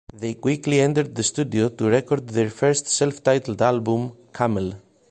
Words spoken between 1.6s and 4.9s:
to record their first self-titled album, "Camel".